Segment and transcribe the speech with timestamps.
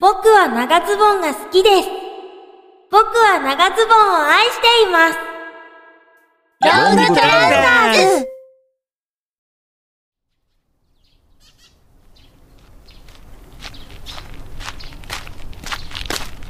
[0.00, 1.88] 僕は長ズボンが好きです。
[2.90, 5.18] 僕は長ズボンを愛しています。
[6.62, 8.26] ロングトラウザーズ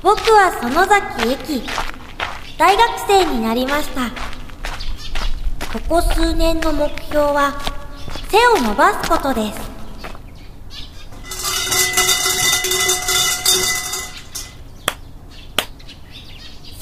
[0.00, 1.68] 僕は園崎ゆき。
[2.56, 4.10] 大学生になりました。
[5.72, 7.60] ここ数年の目標は、
[8.30, 9.69] 背を伸ばすことです。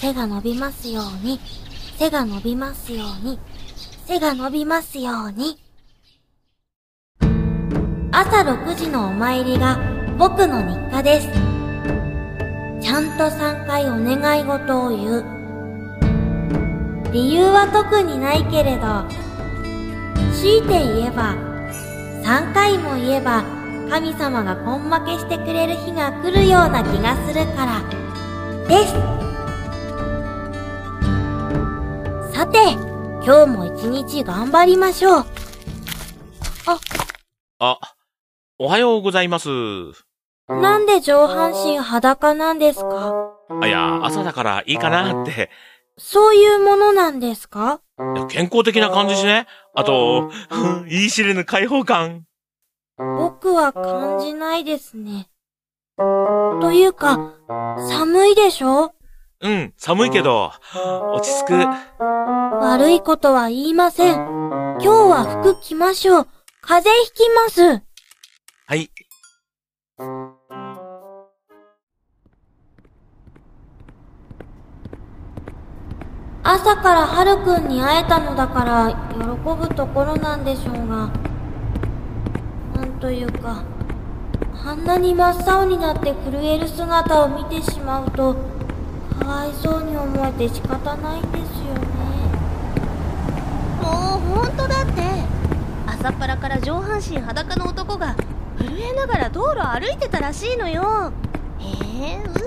[0.09, 1.39] 背が伸びますように、
[1.99, 3.39] 背が伸びますように、
[4.07, 5.59] 背が伸びますように。
[8.11, 9.79] 朝6時のお参りが
[10.19, 11.29] 僕の日課です。
[12.81, 15.25] ちゃんと3回お願い事を言う。
[17.13, 19.05] 理由は特にないけれど、
[20.33, 21.35] 強いて言えば、
[22.25, 23.45] 3回も言えば
[23.91, 27.83] 神様が根負けしてくれる日が来るような気がするから、
[28.67, 29.28] です。
[32.39, 32.59] さて、
[33.27, 35.25] 今日も一日頑張りましょう。
[37.59, 37.81] あ、
[38.61, 39.49] おはようございます。
[40.49, 43.33] なんで上半身裸なんですか？
[43.61, 45.51] あ、いや、朝だからいいかなって。
[45.97, 47.81] そういうものなんですか？
[48.29, 49.49] 健康的な感じしね。
[49.75, 50.31] あと、
[50.89, 52.23] 言い知れぬ解放感。
[52.99, 55.29] 僕は感じないですね。
[55.97, 58.93] というか、寒いでしょ？
[59.41, 60.51] うん、寒いけど、
[61.15, 61.55] 落ち着く。
[62.01, 64.15] 悪いことは言いません。
[64.17, 66.29] 今日は服着ましょう。
[66.61, 67.83] 風邪ひきます。
[68.67, 68.91] はい。
[76.43, 79.21] 朝からはるくんに会えたのだから喜
[79.69, 81.11] ぶところなんでしょうが。
[82.75, 83.63] なんというか、
[84.67, 88.35] あんなに真っ青になって震える姿を見てしまうと、
[89.21, 91.89] かわいそうに思えて仕方ないんですよね。
[93.83, 95.03] もう本当だって
[95.87, 98.15] 朝っぱらから上半身裸の男が
[98.59, 101.13] 震えながら道路歩いてたらしいのよ
[101.61, 102.41] えー、嘘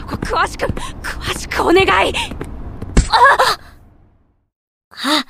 [0.00, 0.66] そこ詳しく、
[1.02, 2.12] 詳しくお願い
[4.90, 5.24] あ、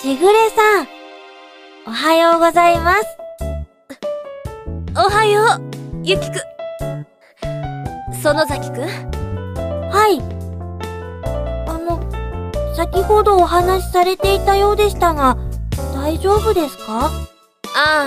[0.00, 0.88] しぐれさん。
[1.86, 3.06] おはようございます。
[4.96, 5.60] おはよう、
[6.02, 6.51] ゆきくん。
[8.22, 8.82] 園崎くん
[9.90, 10.20] はい。
[11.68, 12.00] あの、
[12.76, 15.36] 先ほどお話しされていたようでしたが、
[15.92, 17.10] 大丈夫ですか？
[17.74, 18.06] あ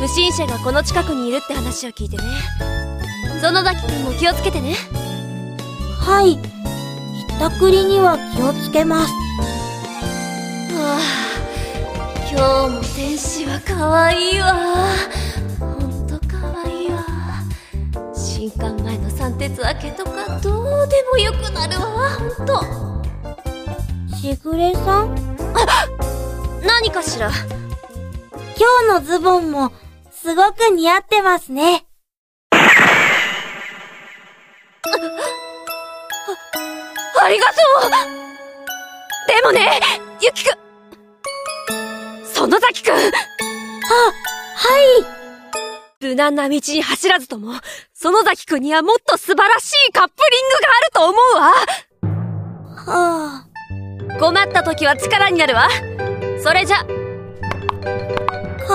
[0.00, 2.22] 不審者がこの近くにいるって話を聞いてね。
[3.42, 4.74] 園崎くんも気をつけてね。
[6.00, 6.36] はい。
[6.36, 9.12] ひったくりには気をつけます。
[10.72, 11.00] はあ、
[12.30, 14.86] 今日も天使は可愛いわ。
[18.48, 22.62] 新刊前の三鉄明けとかどうでもよくなるわ、ほんと。
[24.14, 25.16] しぐれさん？
[26.64, 27.32] 何かしら
[28.56, 29.72] 今日のズボンも、
[30.12, 31.86] すごく似合ってますね。
[37.20, 37.52] ありがと
[37.88, 37.90] う
[39.26, 39.80] でもね、
[40.22, 40.58] ゆきくん
[42.22, 44.78] 園崎くんは、は
[45.12, 45.15] い。
[46.06, 47.52] 無難な道に走らずとも、
[47.94, 51.52] 園崎くんにはもっと素晴らしいカップリングがあると思うわ。
[52.86, 53.44] は
[54.14, 55.68] あ、困った時は力になるわ。
[56.42, 56.84] それじゃ、カ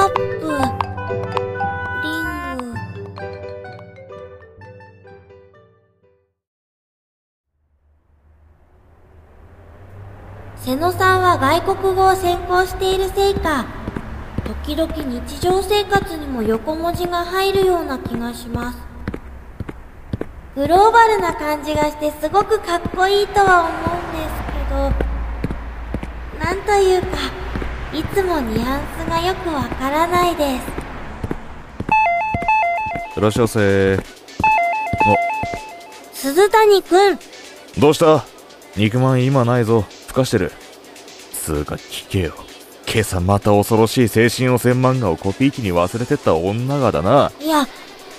[0.08, 0.22] ップ、
[2.04, 2.76] リング。
[10.58, 13.66] 瀬野さんは外国語を専攻しているせいか、
[14.46, 18.78] 時々日常生活にも横文字が入るような気がします。
[20.56, 27.18] グローバルな感じがしてすごくかっこいいとは思うんですけど、なんというか、
[27.94, 30.64] いつもニュアンスがよくわからないです。
[33.18, 34.00] いらっしゃいませ。
[36.14, 37.20] 鈴谷くん、
[37.80, 38.26] どうした？
[38.76, 39.86] 肉まん今ないぞ。
[40.08, 40.52] ふかしてる。
[41.34, 42.34] つうか聞けよ。
[42.94, 47.32] 今朝また恐ろしい精神汚染漫画をコピー機に忘れてった女がだな。
[47.40, 47.66] いや、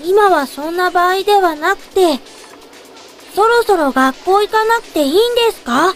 [0.02, 2.18] 今はそんな場合ではなくて、
[3.34, 5.20] そろそろ学校行かなくていいんで
[5.52, 5.94] すか？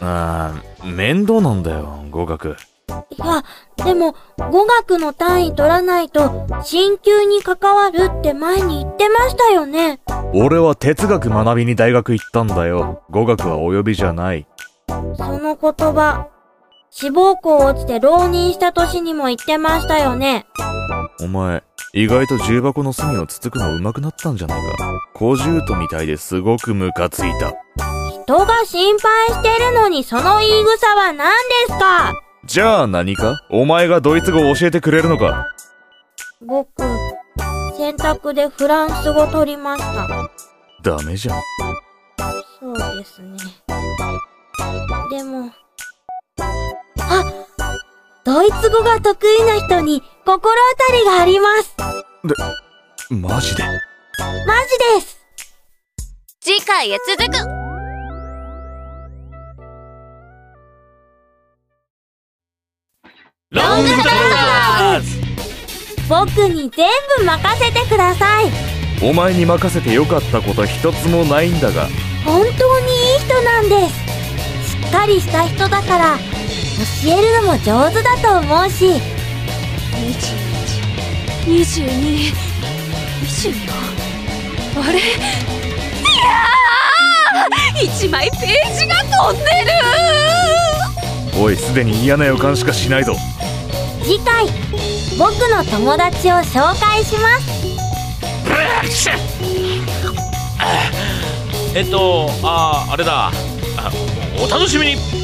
[0.00, 2.56] あー、面倒なんだよ、合格。
[3.10, 3.42] いや、
[3.82, 4.14] でも、
[4.50, 10.00] 語学の単位取らないと、進級に関わるって前に言ってましたよね。
[10.34, 13.02] 俺は哲学学びに大学行ったんだよ。
[13.10, 14.46] 語学はお呼びじゃない。
[14.88, 16.28] その言葉、
[16.90, 20.46] 志望校落ちて浪人した年にも言ってましたよね。
[21.20, 21.62] お前、
[21.94, 24.76] 意外と重箱の隅をつつくの上手くなったんじゃないか。
[25.14, 27.52] 小獣とみたいですごくムカついた。
[28.24, 31.30] 人が心配してるのにその言い草は何
[31.66, 32.14] ですか？
[32.44, 33.40] じゃあ何か？
[33.50, 35.46] お前がドイツ語を教えてくれるのか？
[36.44, 36.68] 僕、
[37.76, 40.08] 選択でフランス語取りました。
[40.82, 41.40] ダメじゃん。
[42.60, 43.36] そうですね。
[45.10, 45.50] でも、
[46.98, 47.24] あ
[48.24, 51.74] ドイツ語が得意な人に心当たりがあります。
[53.10, 53.64] マジで？
[54.46, 55.18] マジです。
[56.40, 57.32] 次回へ続く
[63.50, 65.20] ロングトーズ
[66.08, 66.88] 僕に全
[67.18, 68.46] 部任せてください。
[69.02, 71.88] お前に任せてよかったこと一つもないんだが。
[72.24, 74.01] 本当にいい人なんです。
[74.92, 79.00] しっかりした人だから、教えるのも上手だと思うし、
[81.46, 82.36] 212224
[84.78, 84.98] あれ？
[84.98, 89.48] いやー一枚ページが飛んでる
[91.42, 93.16] おい、すでに嫌な予感しかしないぞ。
[94.02, 94.46] 次回、
[95.18, 97.50] 僕の友達を紹介します。
[101.74, 103.32] えっと、あー、あれだ。
[104.42, 105.21] お楽しみに。